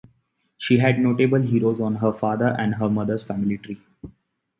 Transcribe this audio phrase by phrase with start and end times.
[0.57, 3.83] She had notable heroes on her fathers and her mothers family tree.